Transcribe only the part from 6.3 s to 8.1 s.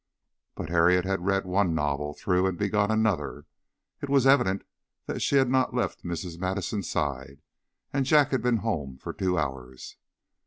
Madison's side, and